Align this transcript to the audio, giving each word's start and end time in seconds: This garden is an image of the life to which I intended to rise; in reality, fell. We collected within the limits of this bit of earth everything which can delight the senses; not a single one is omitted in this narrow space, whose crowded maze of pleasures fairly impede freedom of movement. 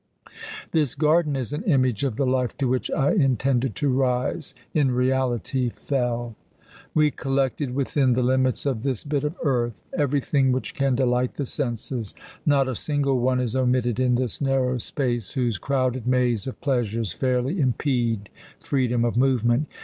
This 0.71 0.95
garden 0.95 1.35
is 1.35 1.53
an 1.53 1.61
image 1.65 2.03
of 2.03 2.15
the 2.15 2.25
life 2.25 2.57
to 2.57 2.67
which 2.67 2.89
I 2.89 3.11
intended 3.11 3.75
to 3.75 3.87
rise; 3.89 4.55
in 4.73 4.89
reality, 4.89 5.69
fell. 5.69 6.35
We 6.95 7.11
collected 7.11 7.75
within 7.75 8.13
the 8.13 8.23
limits 8.23 8.65
of 8.65 8.81
this 8.81 9.03
bit 9.03 9.23
of 9.23 9.37
earth 9.43 9.83
everything 9.95 10.51
which 10.51 10.73
can 10.73 10.95
delight 10.95 11.35
the 11.35 11.45
senses; 11.45 12.15
not 12.47 12.67
a 12.67 12.73
single 12.73 13.19
one 13.19 13.39
is 13.39 13.55
omitted 13.55 13.99
in 13.99 14.15
this 14.15 14.41
narrow 14.41 14.79
space, 14.79 15.33
whose 15.33 15.59
crowded 15.59 16.07
maze 16.07 16.47
of 16.47 16.59
pleasures 16.61 17.13
fairly 17.13 17.59
impede 17.59 18.31
freedom 18.59 19.05
of 19.05 19.15
movement. 19.15 19.67